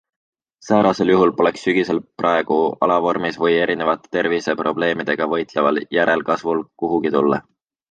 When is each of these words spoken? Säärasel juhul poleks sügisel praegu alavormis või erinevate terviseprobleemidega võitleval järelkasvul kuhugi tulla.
Säärasel 0.67 1.11
juhul 1.11 1.33
poleks 1.41 1.65
sügisel 1.67 2.01
praegu 2.21 2.57
alavormis 2.87 3.37
või 3.45 3.53
erinevate 3.67 4.13
terviseprobleemidega 4.19 5.31
võitleval 5.37 5.83
järelkasvul 6.01 6.67
kuhugi 6.85 7.17
tulla. 7.21 7.43